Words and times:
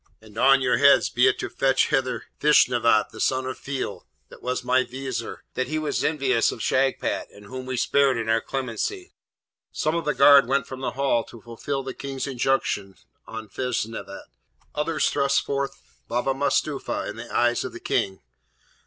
and 0.19 0.35
on 0.35 0.61
your 0.61 0.77
heads 0.77 1.09
be 1.09 1.27
it 1.27 1.37
to 1.37 1.47
fetch 1.47 1.89
hither 1.89 2.25
Feshnavat, 2.39 3.11
the 3.11 3.19
son 3.19 3.45
of 3.45 3.55
Feil, 3.59 4.07
that 4.29 4.41
was 4.41 4.63
my 4.63 4.83
Vizier, 4.83 5.43
he 5.53 5.61
that 5.63 5.79
was 5.79 6.03
envious 6.03 6.51
of 6.51 6.59
Shagpat, 6.59 7.27
and 7.31 7.45
whom 7.45 7.67
we 7.67 7.77
spared 7.77 8.17
in 8.17 8.27
our 8.27 8.41
clemency.' 8.41 9.13
Some 9.71 9.93
of 9.93 10.05
the 10.05 10.15
guard 10.15 10.47
went 10.47 10.65
from 10.65 10.79
the 10.81 10.93
Hall 10.93 11.23
to 11.25 11.41
fulfil 11.43 11.83
the 11.83 11.93
King's 11.93 12.25
injunction 12.25 12.95
on 13.27 13.47
Feshnavat, 13.47 14.25
others 14.73 15.07
thrust 15.07 15.41
forth 15.45 15.79
Baba 16.07 16.33
Mustapha 16.33 17.05
in 17.07 17.17
the 17.17 17.31
eyes 17.31 17.63
of 17.63 17.71
the 17.71 17.79
King. 17.79 18.21